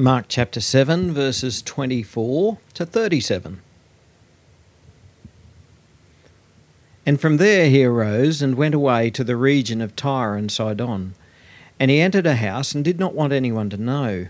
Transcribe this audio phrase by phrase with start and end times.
[0.00, 3.60] Mark chapter 7, verses 24 to 37.
[7.04, 11.14] And from there he arose and went away to the region of Tyre and Sidon.
[11.80, 14.28] And he entered a house and did not want anyone to know,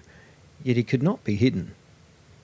[0.64, 1.74] yet he could not be hidden.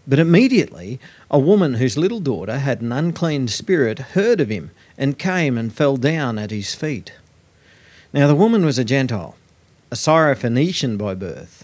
[0.06, 1.00] But immediately
[1.30, 5.72] a woman whose little daughter had an unclean spirit heard of him and came and
[5.72, 7.14] fell down at his feet.
[8.12, 9.34] Now the woman was a Gentile,
[9.91, 11.64] a Syrophoenician by birth,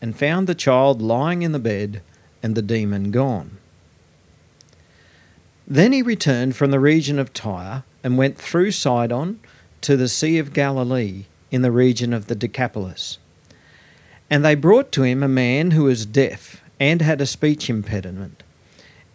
[0.00, 2.02] and found the child lying in the bed
[2.42, 3.58] and the demon gone.
[5.66, 9.40] Then he returned from the region of Tyre and went through Sidon
[9.80, 13.18] to the Sea of Galilee in the region of the Decapolis.
[14.30, 18.42] And they brought to him a man who was deaf and had a speech impediment,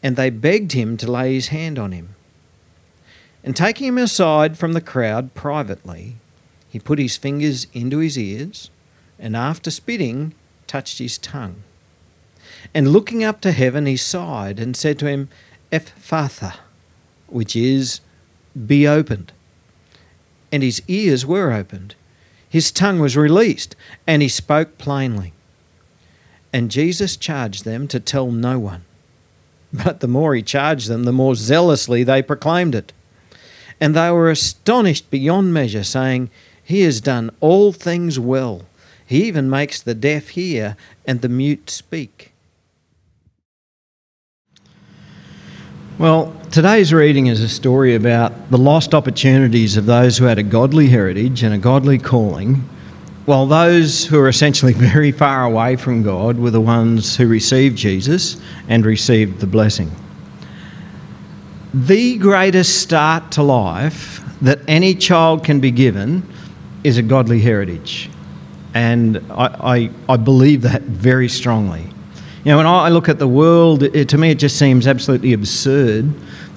[0.02, 2.16] and they begged him to lay his hand on him.
[3.44, 6.16] And taking him aside from the crowd privately,
[6.70, 8.70] he put his fingers into his ears,
[9.20, 10.34] and after spitting,
[10.72, 11.64] touched his tongue.
[12.74, 15.30] And looking up to heaven, he sighed and said to him,
[15.72, 16.56] Ephphatha,
[17.28, 18.02] which is,
[18.68, 19.32] Be opened.
[20.52, 21.96] And his ears were opened
[22.52, 25.32] his tongue was released, and he spoke plainly.
[26.52, 28.84] And Jesus charged them to tell no one.
[29.72, 32.92] But the more he charged them, the more zealously they proclaimed it.
[33.80, 36.30] And they were astonished beyond measure, saying,
[36.62, 38.64] He has done all things well.
[39.12, 42.32] He even makes the deaf hear and the mute speak.
[45.98, 50.44] Well, today's reading is a story about the lost opportunities of those who had a
[50.44, 52.64] godly heritage and a godly calling,
[53.26, 57.78] while those who are essentially very far away from God were the ones who received
[57.78, 58.38] Jesus
[58.70, 59.92] and received the blessing.
[61.74, 66.26] The greatest start to life that any child can be given
[66.86, 68.10] is a godly heritage.
[68.74, 71.88] And I, I, I believe that very strongly.
[72.44, 75.34] You know, when I look at the world, it, to me it just seems absolutely
[75.34, 76.12] absurd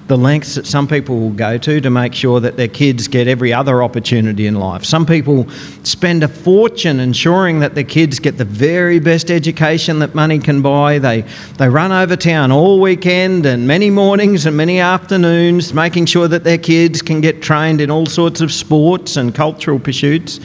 [0.07, 3.27] the lengths that some people will go to to make sure that their kids get
[3.27, 4.85] every other opportunity in life.
[4.85, 5.49] Some people
[5.83, 10.61] spend a fortune ensuring that their kids get the very best education that money can
[10.61, 10.99] buy.
[10.99, 11.21] They,
[11.57, 16.43] they run over town all weekend and many mornings and many afternoons, making sure that
[16.43, 20.39] their kids can get trained in all sorts of sports and cultural pursuits.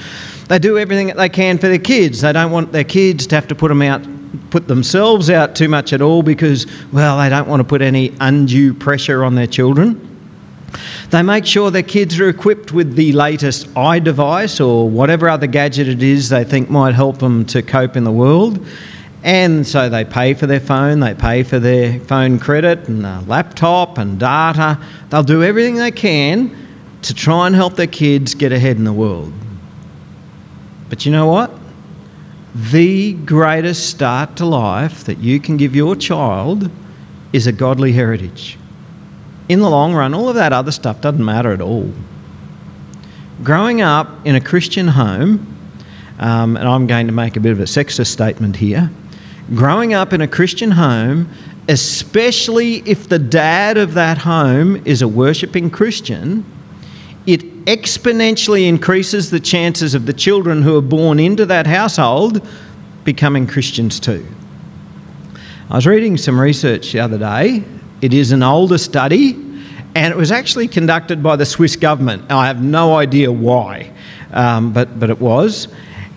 [0.48, 2.22] They do everything that they can for their kids.
[2.22, 4.02] They don't want their kids to have to put them out
[4.50, 8.14] put themselves out too much at all because, well, they don't want to put any
[8.20, 10.06] undue pressure on their children.
[11.10, 15.88] They make sure their kids are equipped with the latest iDevice or whatever other gadget
[15.88, 18.64] it is they think might help them to cope in the world.
[19.22, 23.22] And so they pay for their phone, they pay for their phone credit and a
[23.26, 24.78] laptop and data.
[25.10, 26.56] They'll do everything they can
[27.02, 29.32] to try and help their kids get ahead in the world.
[30.88, 31.50] But you know what?
[32.54, 36.70] The greatest start to life that you can give your child
[37.32, 38.58] is a godly heritage.
[39.48, 41.92] In the long run, all of that other stuff doesn't matter at all.
[43.42, 45.56] Growing up in a Christian home,
[46.18, 48.90] um, and I'm going to make a bit of a sexist statement here.
[49.54, 51.28] Growing up in a Christian home,
[51.68, 56.44] especially if the dad of that home is a worshipping Christian,
[57.66, 62.46] exponentially increases the chances of the children who are born into that household
[63.04, 64.26] becoming Christians too.
[65.68, 67.64] I was reading some research the other day.
[68.00, 69.32] It is an older study,
[69.94, 72.30] and it was actually conducted by the Swiss government.
[72.30, 73.92] I have no idea why,
[74.32, 75.68] um, but, but it was.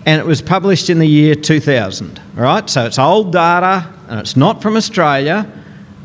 [0.06, 2.20] And it was published in the year 2000.
[2.36, 5.50] All right, so it's old data, and it's not from Australia,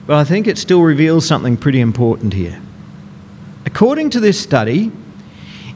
[0.06, 2.62] but I think it still reveals something pretty important here.
[3.66, 4.92] According to this study,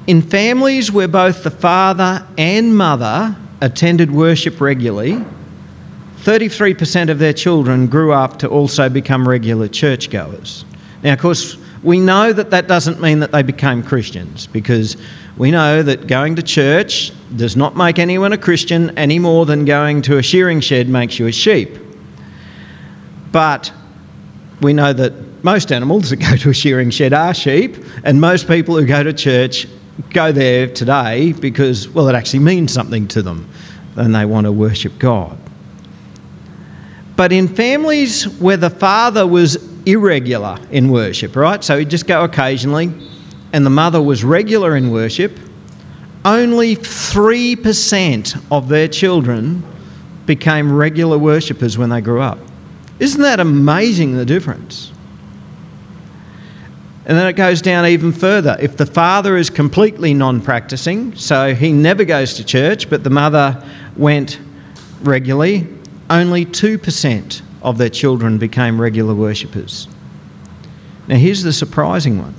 [0.08, 5.24] in families where both the father and mother attended worship regularly,
[6.18, 10.66] 33% of their children grew up to also become regular churchgoers.
[11.04, 14.96] Now, of course, we know that that doesn't mean that they became Christians because
[15.38, 19.66] we know that going to church does not make anyone a Christian any more than
[19.66, 21.78] going to a shearing shed makes you a sheep.
[23.34, 23.74] But
[24.62, 27.76] we know that most animals that go to a shearing shed are sheep,
[28.06, 29.68] and most people who go to church
[30.12, 33.50] go there today because, well, it actually means something to them
[33.96, 35.38] and they want to worship God.
[37.16, 41.64] But in families where the father was irregular in worship, right?
[41.64, 42.92] So he'd just go occasionally,
[43.52, 45.38] and the mother was regular in worship,
[46.26, 49.64] only 3% of their children
[50.26, 52.40] became regular worshippers when they grew up.
[53.00, 54.93] Isn't that amazing, the difference?
[57.06, 58.56] And then it goes down even further.
[58.62, 63.10] If the father is completely non practicing, so he never goes to church, but the
[63.10, 63.64] mother
[63.98, 64.40] went
[65.02, 65.68] regularly,
[66.10, 69.88] only 2% of their children became regular worshippers.
[71.08, 72.36] Now, here's the surprising one.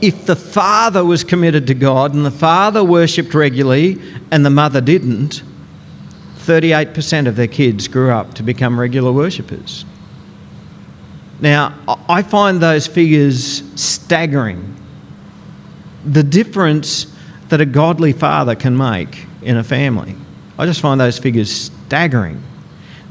[0.00, 4.00] If the father was committed to God and the father worshipped regularly
[4.30, 5.42] and the mother didn't,
[6.38, 9.84] 38% of their kids grew up to become regular worshippers.
[11.40, 11.74] Now,
[12.08, 14.76] I find those figures staggering.
[16.04, 17.14] The difference
[17.48, 20.16] that a godly father can make in a family.
[20.58, 22.42] I just find those figures staggering.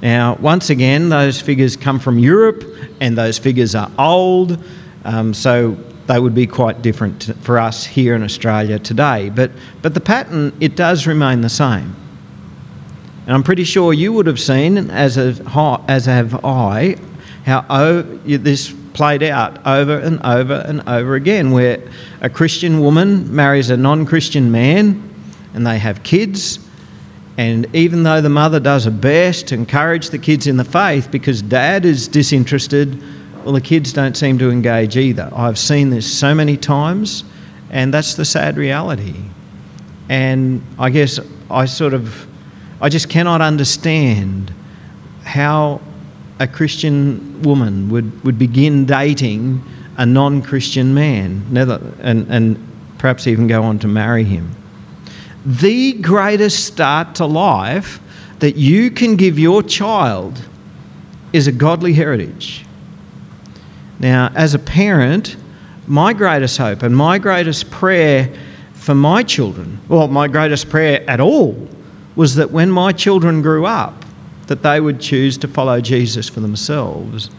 [0.02, 2.64] Now, once again, those figures come from Europe
[3.02, 4.64] and those figures are old,
[5.04, 5.72] um, so
[6.08, 9.30] they would be quite different for us here in Australia today.
[9.30, 9.52] But,
[9.82, 11.96] but the pattern, it does remain the same.
[13.26, 15.36] And I'm pretty sure you would have seen, as, a,
[15.88, 16.96] as have I,
[17.46, 21.82] how oh, this played out over and over and over again, where
[22.22, 25.10] a Christian woman marries a non Christian man
[25.54, 26.60] and they have kids.
[27.38, 31.10] And even though the mother does her best to encourage the kids in the faith
[31.10, 33.02] because dad is disinterested,
[33.44, 35.30] well, the kids don't seem to engage either.
[35.34, 37.24] I've seen this so many times,
[37.70, 39.16] and that's the sad reality.
[40.10, 41.20] And I guess
[41.50, 42.28] I sort of,
[42.82, 44.54] I just cannot understand
[45.24, 45.80] how
[46.40, 49.64] a Christian woman would, would begin dating
[49.98, 51.46] a non Christian man
[52.02, 54.56] and, and perhaps even go on to marry him.
[55.46, 58.00] The greatest start to life
[58.40, 60.42] that you can give your child
[61.34, 62.66] is a godly heritage.
[64.00, 65.36] Now, as a parent,
[65.88, 68.34] my greatest hope and my greatest prayer
[68.74, 71.68] for my children, well, my greatest prayer at all,
[72.16, 74.06] was that when my children grew up,
[74.50, 77.30] that they would choose to follow Jesus for themselves.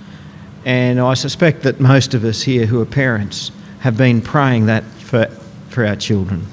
[0.65, 4.85] And I suspect that most of us here who are parents have been praying that
[4.85, 5.27] for,
[5.69, 6.47] for our children.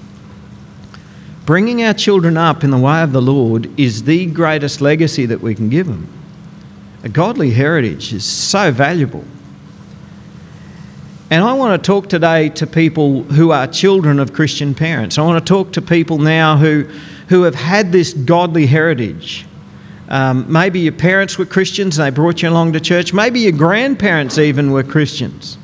[1.46, 5.42] Bringing our children up in the way of the Lord is the greatest legacy that
[5.42, 6.12] we can give them.
[7.04, 9.24] A godly heritage is so valuable.
[11.30, 15.18] And I want to talk today to people who are children of Christian parents.
[15.18, 16.84] I want to talk to people now who,
[17.30, 19.46] who have had this godly heritage
[20.10, 23.14] um, maybe your parents were Christians and they brought you along to church.
[23.14, 25.58] Maybe your grandparents even were Christians.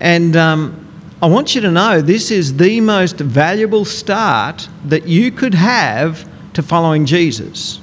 [0.00, 0.88] And um,
[1.20, 6.28] I want you to know this is the most valuable start that you could have
[6.54, 7.80] to following Jesus.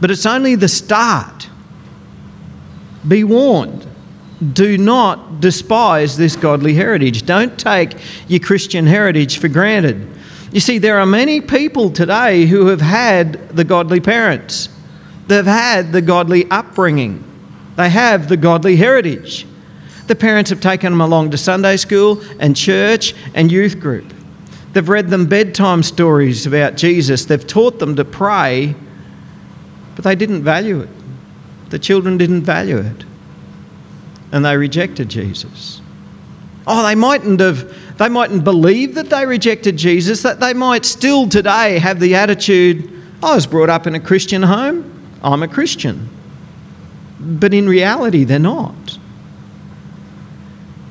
[0.00, 1.48] But it's only the start.
[3.06, 3.86] Be warned.
[4.52, 7.26] Do not despise this godly heritage.
[7.26, 7.94] Don't take
[8.28, 10.08] your Christian heritage for granted.
[10.52, 14.68] You see, there are many people today who have had the godly parents,
[15.26, 17.24] they've had the godly upbringing,
[17.76, 19.46] they have the godly heritage.
[20.08, 24.12] The parents have taken them along to Sunday school and church and youth group.
[24.72, 27.24] They've read them bedtime stories about Jesus.
[27.24, 28.74] They've taught them to pray,
[29.94, 30.88] but they didn't value it.
[31.70, 33.04] The children didn't value it.
[34.32, 35.80] And they rejected Jesus.
[36.66, 41.28] Oh, they mightn't have they mightn't believe that they rejected Jesus, that they might still
[41.28, 42.90] today have the attitude,
[43.22, 46.08] I was brought up in a Christian home, I'm a Christian.
[47.20, 48.98] But in reality, they're not.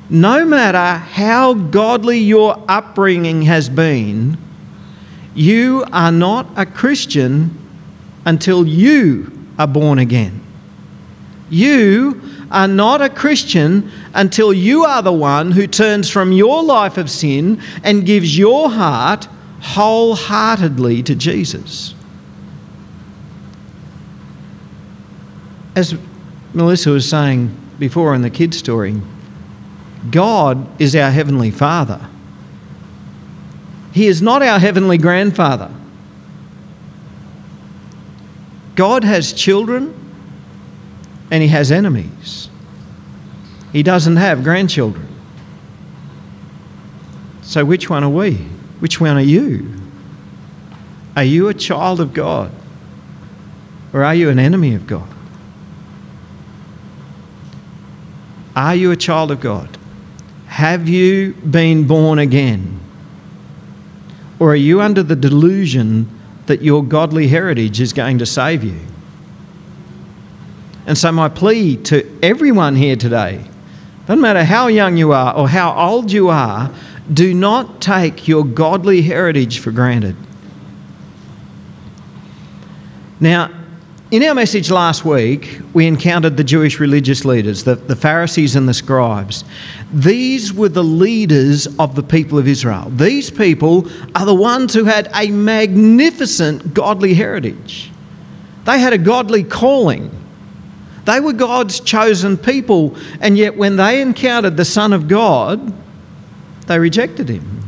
[0.08, 4.38] No matter how godly your upbringing has been,
[5.34, 7.58] you are not a Christian
[8.24, 10.40] until you are born again.
[11.50, 12.20] You
[12.52, 17.10] are not a Christian until you are the one who turns from your life of
[17.10, 19.26] sin and gives your heart
[19.60, 21.94] wholeheartedly to Jesus.
[25.74, 25.96] As
[26.52, 29.00] Melissa was saying before in the kid story,
[30.10, 32.06] God is our Heavenly Father.
[33.92, 35.70] He is not our Heavenly Grandfather.
[38.74, 40.01] God has children
[41.32, 42.50] and He has enemies.
[43.72, 45.08] He doesn't have grandchildren.
[47.40, 48.34] So, which one are we?
[48.80, 49.74] Which one are you?
[51.16, 52.52] Are you a child of God?
[53.94, 55.08] Or are you an enemy of God?
[58.54, 59.78] Are you a child of God?
[60.48, 62.78] Have you been born again?
[64.38, 66.10] Or are you under the delusion
[66.44, 68.80] that your godly heritage is going to save you?
[70.86, 73.44] And so, my plea to everyone here today
[74.06, 76.72] doesn't matter how young you are or how old you are,
[77.12, 80.16] do not take your godly heritage for granted.
[83.20, 83.50] Now,
[84.10, 88.68] in our message last week, we encountered the Jewish religious leaders, the, the Pharisees and
[88.68, 89.44] the scribes.
[89.90, 92.90] These were the leaders of the people of Israel.
[92.90, 97.90] These people are the ones who had a magnificent godly heritage.
[98.66, 100.10] They had a godly calling.
[101.04, 105.74] They were God's chosen people, and yet when they encountered the Son of God,
[106.66, 107.62] they rejected him.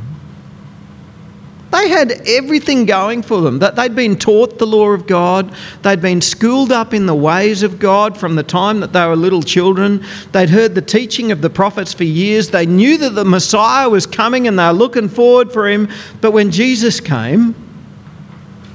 [1.72, 3.58] They had everything going for them.
[3.58, 7.64] That they'd been taught the law of God, they'd been schooled up in the ways
[7.64, 10.04] of God from the time that they were little children.
[10.30, 12.50] They'd heard the teaching of the prophets for years.
[12.50, 15.88] They knew that the Messiah was coming and they were looking forward for him.
[16.20, 17.56] But when Jesus came,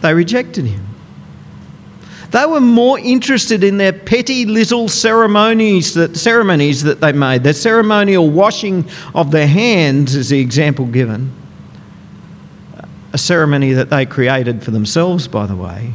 [0.02, 0.89] they rejected him.
[2.32, 7.44] They were more interested in their petty little ceremonies that, ceremonies that they made.
[7.44, 11.34] Their ceremonial washing of their hands is the example given
[13.12, 15.92] a ceremony that they created for themselves, by the way.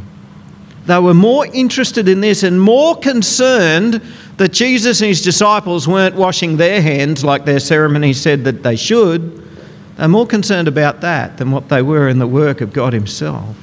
[0.87, 4.03] They were more interested in this and more concerned
[4.37, 8.77] that Jesus and his disciples weren't washing their hands like their ceremony said that they
[8.77, 9.43] should.
[9.97, 13.57] They're more concerned about that than what they were in the work of God Himself.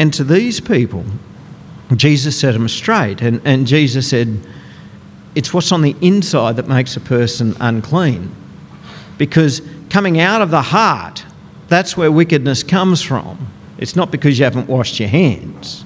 [0.00, 1.04] And to these people,
[1.94, 3.20] Jesus set them straight.
[3.20, 4.40] And, and Jesus said,
[5.34, 8.34] It's what's on the inside that makes a person unclean.
[9.18, 11.22] Because coming out of the heart,
[11.68, 13.46] that's where wickedness comes from.
[13.76, 15.84] It's not because you haven't washed your hands.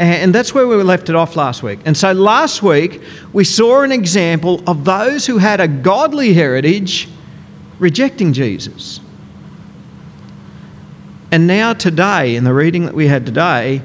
[0.00, 1.78] And that's where we left it off last week.
[1.84, 3.00] And so last week,
[3.32, 7.08] we saw an example of those who had a godly heritage
[7.78, 8.98] rejecting Jesus.
[11.30, 13.82] And now, today, in the reading that we had today,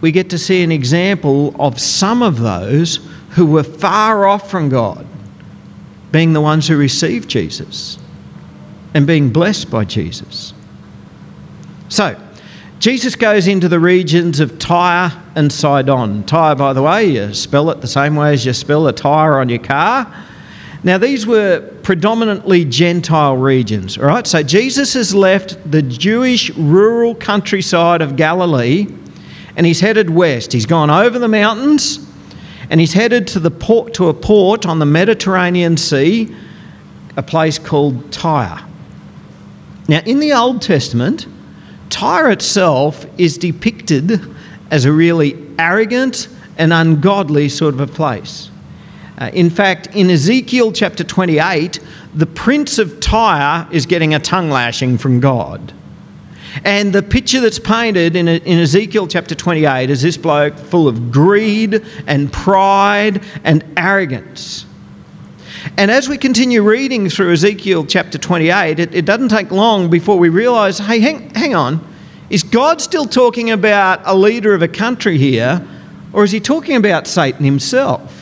[0.00, 4.68] we get to see an example of some of those who were far off from
[4.68, 5.06] God
[6.12, 7.98] being the ones who received Jesus
[8.92, 10.52] and being blessed by Jesus.
[11.88, 12.20] So,
[12.78, 16.24] Jesus goes into the regions of Tyre and Sidon.
[16.24, 19.40] Tyre, by the way, you spell it the same way as you spell a tyre
[19.40, 20.12] on your car.
[20.84, 24.26] Now, these were predominantly Gentile regions, all right?
[24.26, 28.86] So, Jesus has left the Jewish rural countryside of Galilee
[29.56, 30.52] and he's headed west.
[30.52, 32.06] He's gone over the mountains
[32.68, 36.34] and he's headed to, the port, to a port on the Mediterranean Sea,
[37.16, 38.60] a place called Tyre.
[39.88, 41.26] Now, in the Old Testament,
[41.88, 44.20] Tyre itself is depicted
[44.70, 48.50] as a really arrogant and ungodly sort of a place.
[49.16, 51.78] Uh, in fact, in Ezekiel chapter 28,
[52.14, 55.72] the prince of Tyre is getting a tongue lashing from God.
[56.64, 61.10] And the picture that's painted in, in Ezekiel chapter 28 is this bloke full of
[61.10, 64.66] greed and pride and arrogance.
[65.76, 70.18] And as we continue reading through Ezekiel chapter 28, it, it doesn't take long before
[70.18, 71.84] we realize hey, hang, hang on,
[72.30, 75.66] is God still talking about a leader of a country here,
[76.12, 78.13] or is he talking about Satan himself?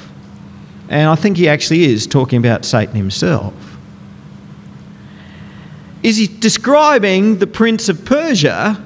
[0.93, 3.55] And I think he actually is talking about Satan himself.
[6.03, 8.79] Is he describing the prince of Persia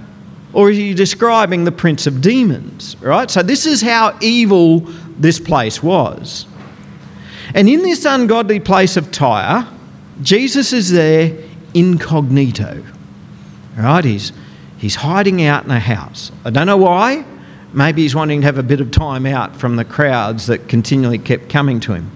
[0.52, 2.96] or is he describing the prince of demons?
[3.00, 3.28] Right?
[3.28, 4.80] So, this is how evil
[5.18, 6.46] this place was.
[7.56, 9.66] And in this ungodly place of Tyre,
[10.22, 11.36] Jesus is there
[11.75, 12.84] incognito.
[13.76, 14.04] Right?
[14.04, 14.32] He's,
[14.78, 16.30] he's hiding out in a house.
[16.44, 17.25] I don't know why.
[17.76, 21.18] Maybe he's wanting to have a bit of time out from the crowds that continually
[21.18, 22.11] kept coming to him.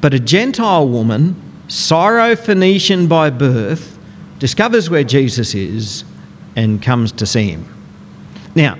[0.00, 1.36] But a Gentile woman
[1.70, 3.96] Syrophoenician by birth,
[4.40, 6.04] discovers where Jesus is
[6.56, 7.64] and comes to see him.
[8.56, 8.76] Now,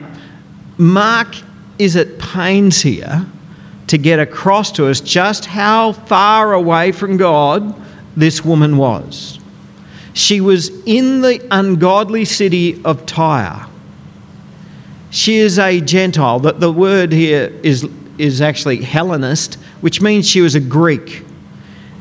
[0.77, 1.37] Mark
[1.79, 3.25] is at pains here
[3.87, 7.81] to get across to us just how far away from God
[8.17, 9.39] this woman was.
[10.13, 13.69] She was in the ungodly city of Tyre.
[15.11, 16.39] She is a Gentile.
[16.39, 21.25] The, the word here is, is actually Hellenist, which means she was a Greek.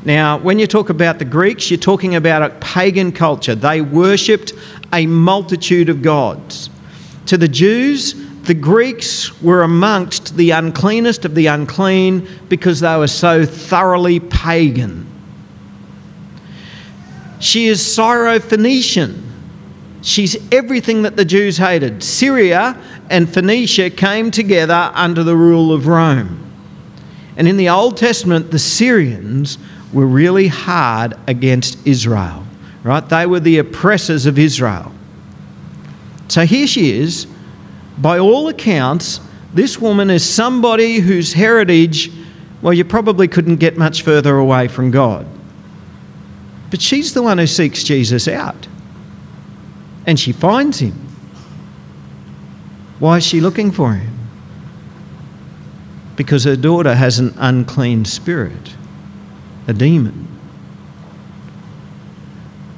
[0.04, 3.54] Now, when you talk about the Greeks, you're talking about a pagan culture.
[3.54, 4.54] They worshipped
[4.92, 6.70] a multitude of gods.
[7.26, 8.14] To the Jews,
[8.44, 15.06] the Greeks were amongst the uncleanest of the unclean because they were so thoroughly pagan.
[17.40, 19.22] She is Syrophoenician.
[20.02, 22.02] She's everything that the Jews hated.
[22.02, 22.76] Syria
[23.10, 26.46] and Phoenicia came together under the rule of Rome.
[27.36, 29.58] And in the Old Testament, the Syrians
[29.92, 32.44] were really hard against Israel,
[32.84, 33.06] right?
[33.06, 34.92] They were the oppressors of Israel.
[36.28, 37.26] So here she is,
[37.98, 39.20] by all accounts,
[39.52, 42.12] this woman is somebody whose heritage,
[42.62, 45.26] well, you probably couldn't get much further away from God.
[46.70, 48.68] But she's the one who seeks Jesus out.
[50.06, 51.09] And she finds him.
[53.00, 54.16] Why is she looking for him?
[56.14, 58.76] Because her daughter has an unclean spirit,
[59.66, 60.28] a demon.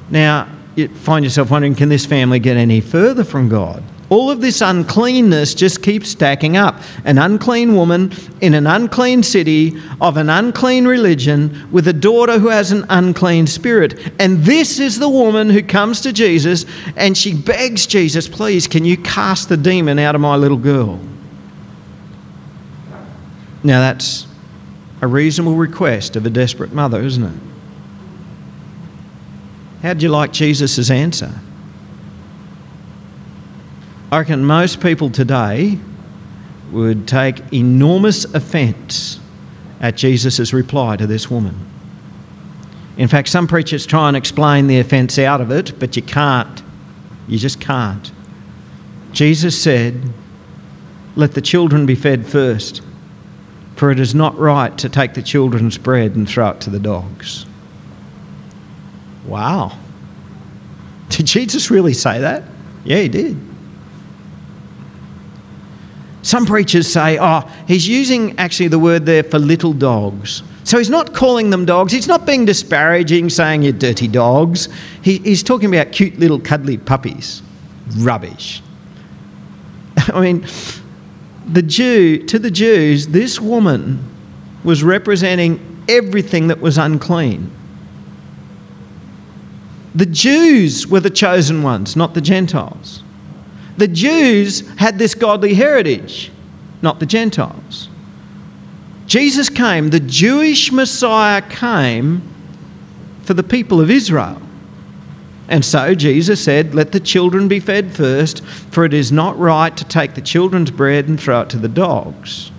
[0.09, 3.83] Now, you find yourself wondering can this family get any further from God?
[4.09, 6.81] All of this uncleanness just keeps stacking up.
[7.05, 12.49] An unclean woman in an unclean city of an unclean religion with a daughter who
[12.49, 14.13] has an unclean spirit.
[14.19, 18.85] And this is the woman who comes to Jesus and she begs Jesus, please, can
[18.85, 20.99] you cast the demon out of my little girl?
[23.63, 24.27] Now that's
[25.01, 27.39] a reasonable request of a desperate mother, isn't it?
[29.81, 31.39] How'd you like Jesus' answer?
[34.13, 35.79] I reckon most people today
[36.71, 39.19] would take enormous offence
[39.79, 41.55] at Jesus' reply to this woman.
[42.95, 46.61] In fact, some preachers try and explain the offence out of it, but you can't.
[47.27, 48.11] You just can't.
[49.13, 49.99] Jesus said,
[51.15, 52.83] Let the children be fed first,
[53.75, 56.79] for it is not right to take the children's bread and throw it to the
[56.79, 57.47] dogs.
[59.25, 59.75] Wow.
[61.09, 62.43] Did Jesus really say that?
[62.85, 63.52] Yeah, he did.
[66.23, 70.41] Some preachers say, oh, he's using actually the word there for little dogs.
[70.63, 71.91] So he's not calling them dogs.
[71.91, 74.69] He's not being disparaging, saying you're dirty dogs.
[75.01, 77.43] He, he's talking about cute little cuddly puppies.
[77.97, 78.63] Rubbish.
[79.97, 80.47] I mean,
[81.45, 84.09] the Jew, to the Jews, this woman
[84.63, 87.51] was representing everything that was unclean.
[89.93, 93.03] The Jews were the chosen ones, not the Gentiles.
[93.77, 96.31] The Jews had this godly heritage,
[96.81, 97.89] not the Gentiles.
[99.07, 102.21] Jesus came, the Jewish Messiah came
[103.23, 104.41] for the people of Israel.
[105.47, 109.75] And so Jesus said, Let the children be fed first, for it is not right
[109.75, 112.51] to take the children's bread and throw it to the dogs.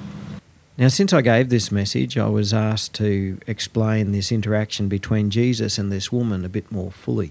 [0.77, 5.79] Now, since I gave this message, I was asked to explain this interaction between Jesus
[5.79, 7.31] and this woman a bit more fully.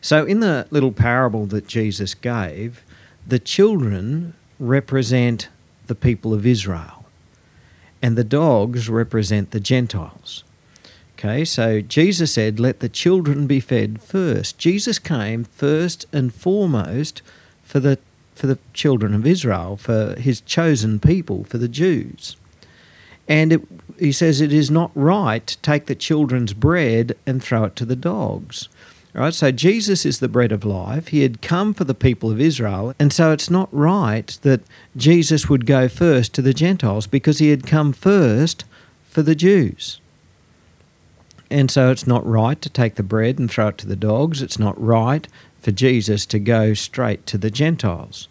[0.00, 2.82] So, in the little parable that Jesus gave,
[3.26, 5.48] the children represent
[5.86, 7.04] the people of Israel,
[8.02, 10.44] and the dogs represent the Gentiles.
[11.18, 14.58] Okay, so Jesus said, Let the children be fed first.
[14.58, 17.22] Jesus came first and foremost
[17.62, 17.98] for the,
[18.34, 22.36] for the children of Israel, for his chosen people, for the Jews.
[23.26, 23.62] And it,
[23.98, 27.84] he says it is not right to take the children's bread and throw it to
[27.84, 28.68] the dogs.
[29.14, 29.32] Right?
[29.32, 31.08] So Jesus is the bread of life.
[31.08, 32.94] He had come for the people of Israel.
[32.98, 34.62] And so it's not right that
[34.96, 38.64] Jesus would go first to the Gentiles because he had come first
[39.08, 40.00] for the Jews.
[41.48, 44.42] And so it's not right to take the bread and throw it to the dogs.
[44.42, 45.28] It's not right
[45.60, 48.26] for Jesus to go straight to the Gentiles.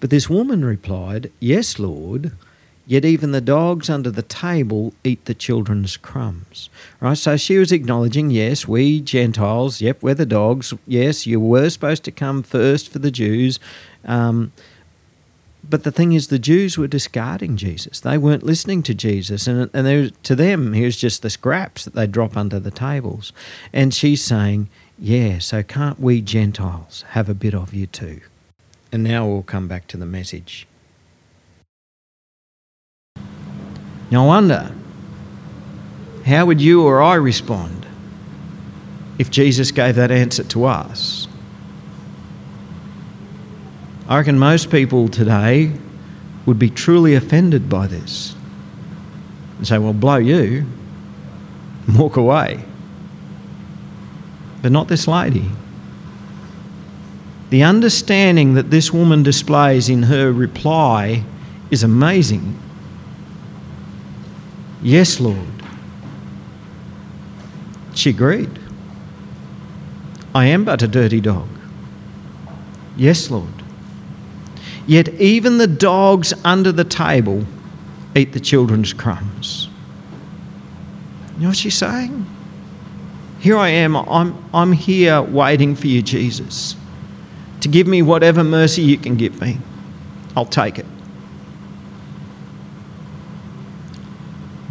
[0.00, 2.32] But this woman replied, Yes, Lord.
[2.88, 6.70] Yet even the dogs under the table eat the children's crumbs.
[7.00, 7.18] Right?
[7.18, 10.72] So she was acknowledging, yes, we Gentiles, yep, we're the dogs.
[10.86, 13.58] Yes, you were supposed to come first for the Jews.
[14.04, 14.52] Um,
[15.68, 17.98] but the thing is, the Jews were discarding Jesus.
[17.98, 19.48] They weren't listening to Jesus.
[19.48, 23.32] And, and to them, he was just the scraps that they drop under the tables.
[23.72, 28.20] And she's saying, yeah, so can't we Gentiles have a bit of you too?
[28.92, 30.68] And now we'll come back to the message.
[34.10, 34.72] Now, I wonder,
[36.24, 37.86] how would you or I respond
[39.18, 41.28] if Jesus gave that answer to us?
[44.08, 45.72] I reckon most people today
[46.46, 48.36] would be truly offended by this
[49.58, 50.64] and say, well, blow you,
[51.86, 52.64] and walk away.
[54.62, 55.50] But not this lady.
[57.50, 61.24] The understanding that this woman displays in her reply
[61.70, 62.58] is amazing.
[64.86, 65.48] Yes, Lord.
[67.92, 68.56] She agreed.
[70.32, 71.48] I am but a dirty dog.
[72.96, 73.64] Yes, Lord.
[74.86, 77.44] Yet even the dogs under the table
[78.14, 79.68] eat the children's crumbs.
[81.34, 82.24] You know what she's saying?
[83.40, 86.76] Here I am, I'm, I'm here waiting for you, Jesus,
[87.60, 89.58] to give me whatever mercy you can give me.
[90.36, 90.86] I'll take it.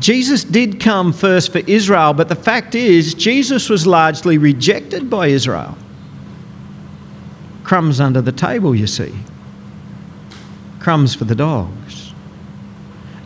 [0.05, 5.29] Jesus did come first for Israel, but the fact is, Jesus was largely rejected by
[5.29, 5.75] Israel.
[7.63, 9.11] Crumbs under the table, you see.
[10.79, 12.13] crumbs for the dogs.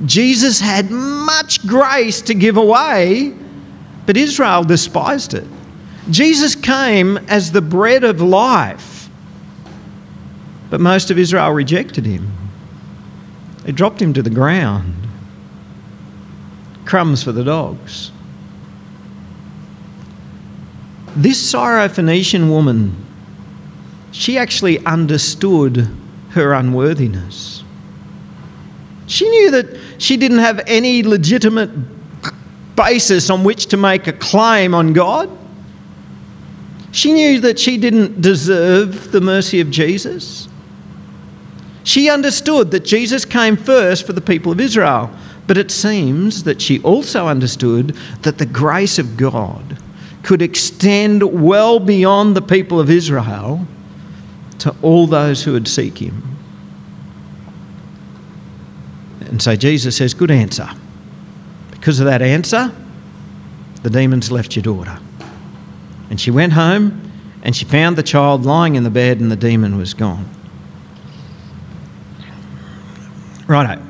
[0.06, 3.34] Jesus had much grace to give away,
[4.06, 5.48] but Israel despised it.
[6.10, 9.10] Jesus came as the bread of life,
[10.70, 12.32] but most of Israel rejected him.
[13.64, 14.99] They dropped him to the ground.
[16.90, 18.12] Crumbs for the dogs.
[21.16, 22.96] This Syrophoenician woman,
[24.12, 25.88] she actually understood
[26.32, 27.64] her unworthiness.
[29.06, 31.70] She knew that she didn't have any legitimate
[32.76, 35.30] basis on which to make a claim on God.
[36.92, 40.48] She knew that she didn't deserve the mercy of Jesus.
[41.84, 45.12] She understood that Jesus came first for the people of Israel,
[45.50, 49.80] but it seems that she also understood that the grace of God
[50.22, 53.66] could extend well beyond the people of Israel
[54.60, 56.38] to all those who would seek him.
[59.22, 60.70] And so Jesus says, Good answer.
[61.72, 62.72] Because of that answer,
[63.82, 65.00] the demons left your daughter.
[66.12, 69.36] And she went home and she found the child lying in the bed and the
[69.36, 70.30] demon was gone.
[73.48, 73.89] Righto.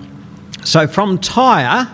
[0.63, 1.91] So from Tyre,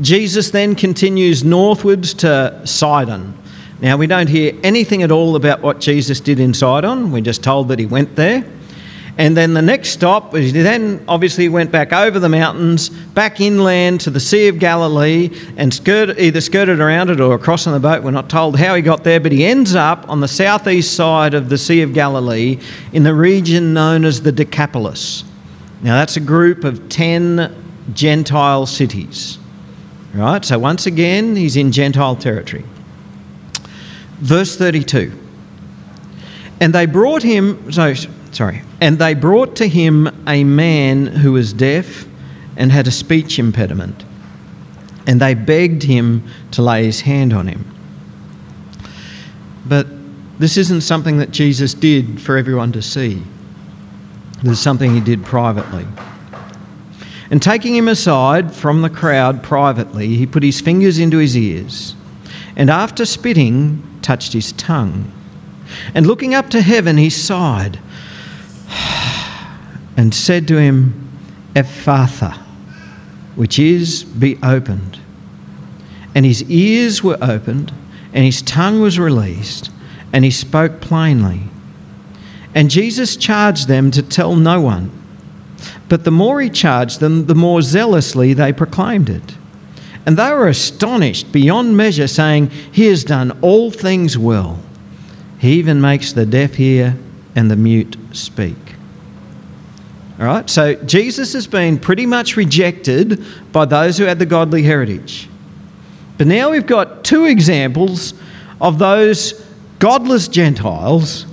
[0.00, 3.36] Jesus then continues northwards to Sidon.
[3.80, 7.12] Now, we don't hear anything at all about what Jesus did in Sidon.
[7.12, 8.44] We're just told that he went there.
[9.16, 14.00] And then the next stop, he then obviously went back over the mountains, back inland
[14.02, 18.02] to the Sea of Galilee, and either skirted around it or across on the boat.
[18.02, 21.34] We're not told how he got there, but he ends up on the southeast side
[21.34, 22.58] of the Sea of Galilee
[22.92, 25.24] in the region known as the Decapolis.
[25.82, 27.59] Now, that's a group of 10
[27.92, 29.38] Gentile cities.
[30.14, 30.44] Right?
[30.44, 32.64] So, once again, he's in Gentile territory.
[34.18, 35.12] Verse 32.
[36.60, 37.94] And they brought him, so,
[38.32, 42.06] sorry, and they brought to him a man who was deaf
[42.56, 44.04] and had a speech impediment.
[45.06, 47.64] And they begged him to lay his hand on him.
[49.64, 49.86] But
[50.38, 53.22] this isn't something that Jesus did for everyone to see.
[54.42, 55.86] This is something he did privately.
[57.30, 61.94] And taking him aside from the crowd privately, he put his fingers into his ears,
[62.56, 65.12] and after spitting, touched his tongue.
[65.94, 67.78] And looking up to heaven, he sighed
[69.96, 71.08] and said to him,
[71.54, 72.38] Ephphatha,
[73.36, 74.98] which is, be opened.
[76.14, 77.72] And his ears were opened,
[78.12, 79.70] and his tongue was released,
[80.12, 81.42] and he spoke plainly.
[82.54, 84.99] And Jesus charged them to tell no one.
[85.90, 89.36] But the more he charged them, the more zealously they proclaimed it.
[90.06, 94.60] And they were astonished beyond measure, saying, He has done all things well.
[95.40, 96.96] He even makes the deaf hear
[97.34, 98.56] and the mute speak.
[100.20, 104.62] All right, so Jesus has been pretty much rejected by those who had the godly
[104.62, 105.28] heritage.
[106.18, 108.14] But now we've got two examples
[108.60, 109.44] of those
[109.80, 111.26] godless Gentiles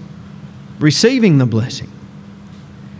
[0.79, 1.91] receiving the blessing.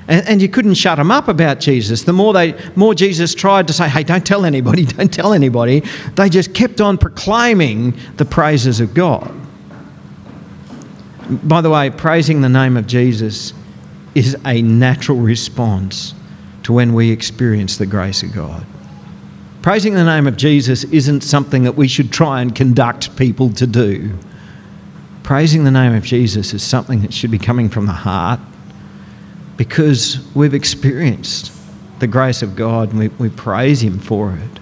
[0.10, 2.04] And, and, you couldn't shut them up about Jesus.
[2.04, 5.84] The more they, more Jesus tried to say, "Hey, don't tell anybody, don't tell anybody,"
[6.16, 9.34] they just kept on proclaiming the praises of God.
[11.30, 13.54] By the way, praising the name of Jesus
[14.16, 16.14] is a natural response
[16.64, 18.66] to when we experience the grace of God.
[19.62, 23.68] Praising the name of Jesus isn't something that we should try and conduct people to
[23.68, 24.18] do.
[25.24, 28.40] Praising the name of Jesus is something that should be coming from the heart
[29.58, 31.52] because we've experienced
[32.00, 34.60] the grace of God and we, we praise Him for it.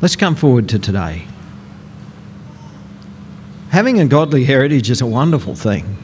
[0.00, 1.26] Let's come forward to today.
[3.70, 5.96] Having a godly heritage is a wonderful thing.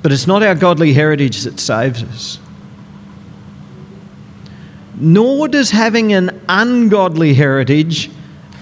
[0.00, 2.38] But it's not our godly heritage that saves us.
[4.94, 8.10] Nor does having an ungodly heritage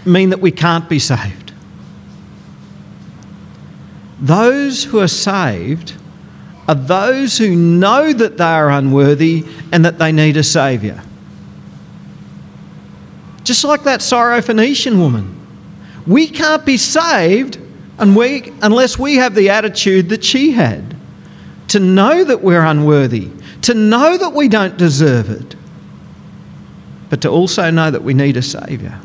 [0.05, 1.44] mean that we can't be saved.
[4.25, 5.95] Those who are saved
[6.67, 11.03] are those who know that they are unworthy and that they need a Saviour.
[13.43, 15.39] Just like that Syrophoenician woman.
[16.07, 17.59] We can't be saved
[17.99, 20.97] unless we have the attitude that she had
[21.69, 25.55] to know that we're unworthy, to know that we don't deserve it,
[27.11, 28.99] but to also know that we need a Saviour.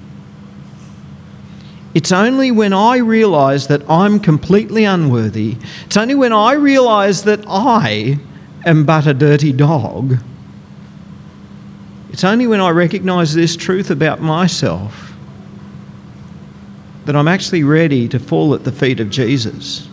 [1.93, 7.43] It's only when I realise that I'm completely unworthy, it's only when I realise that
[7.47, 8.19] I
[8.65, 10.17] am but a dirty dog,
[12.11, 15.13] it's only when I recognise this truth about myself
[17.05, 19.87] that I'm actually ready to fall at the feet of Jesus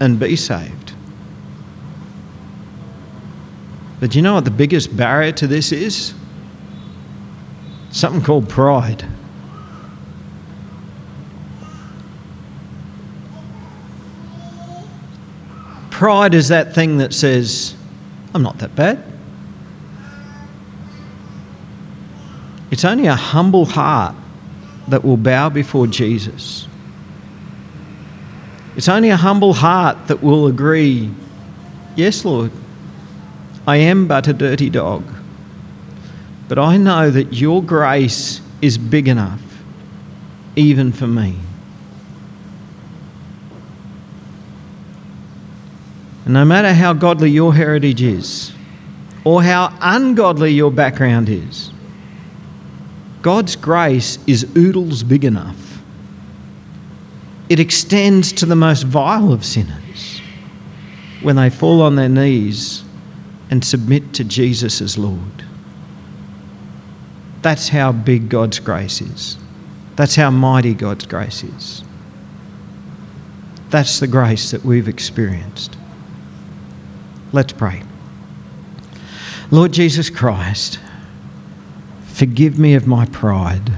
[0.00, 0.92] and be saved.
[4.00, 6.14] But you know what the biggest barrier to this is?
[7.90, 9.04] Something called pride.
[15.96, 17.74] Pride is that thing that says,
[18.34, 19.02] I'm not that bad.
[22.70, 24.14] It's only a humble heart
[24.88, 26.68] that will bow before Jesus.
[28.76, 31.10] It's only a humble heart that will agree,
[31.96, 32.50] Yes, Lord,
[33.66, 35.02] I am but a dirty dog,
[36.46, 39.40] but I know that your grace is big enough,
[40.56, 41.38] even for me.
[46.26, 48.52] And no matter how godly your heritage is,
[49.24, 51.70] or how ungodly your background is,
[53.22, 55.80] God's grace is oodles big enough.
[57.48, 60.20] It extends to the most vile of sinners
[61.22, 62.82] when they fall on their knees
[63.48, 65.44] and submit to Jesus as Lord.
[67.42, 69.38] That's how big God's grace is.
[69.94, 71.84] That's how mighty God's grace is.
[73.70, 75.76] That's the grace that we've experienced.
[77.36, 77.82] Let's pray.
[79.50, 80.78] Lord Jesus Christ,
[82.06, 83.72] forgive me of my pride.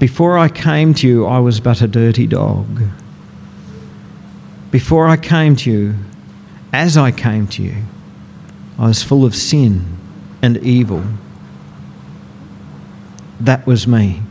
[0.00, 2.82] Before I came to you, I was but a dirty dog.
[4.72, 5.94] Before I came to you,
[6.72, 7.84] as I came to you,
[8.76, 9.98] I was full of sin
[10.42, 11.04] and evil.
[13.38, 14.22] That was me.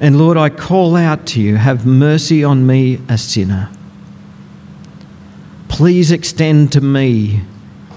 [0.00, 3.70] And Lord, I call out to you, have mercy on me, a sinner.
[5.68, 7.42] Please extend to me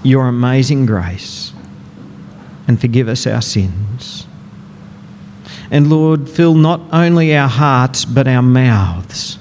[0.02, 1.52] your amazing grace
[2.66, 4.26] and forgive us our sins.
[5.70, 9.38] And Lord, fill not only our hearts but our mouths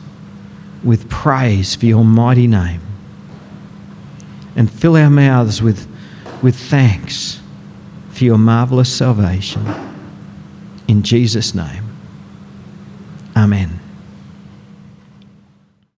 [0.83, 2.81] with praise for your mighty name.
[4.55, 5.87] And fill our mouths with,
[6.41, 7.41] with thanks
[8.11, 9.65] for your marvellous salvation.
[10.87, 11.88] In Jesus' name.
[13.35, 13.88] Amen.